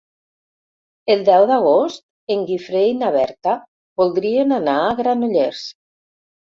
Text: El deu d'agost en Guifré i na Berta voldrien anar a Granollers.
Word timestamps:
El 1.15 1.21
deu 1.27 1.45
d'agost 1.51 2.03
en 2.37 2.43
Guifré 2.49 2.83
i 2.95 2.97
na 3.05 3.13
Berta 3.19 3.57
voldrien 4.05 4.61
anar 4.63 4.81
a 4.83 4.93
Granollers. 5.05 5.67